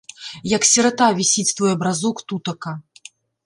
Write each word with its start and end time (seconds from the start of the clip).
Як 0.55 0.65
сірата, 0.69 1.11
вісіць 1.21 1.55
твой 1.61 1.71
абразок 1.77 2.25
тутака. 2.33 2.77